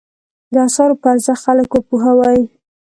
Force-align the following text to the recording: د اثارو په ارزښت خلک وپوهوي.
د 0.53 0.55
اثارو 0.67 0.99
په 1.01 1.07
ارزښت 1.13 1.41
خلک 1.45 1.69
وپوهوي. 1.73 2.41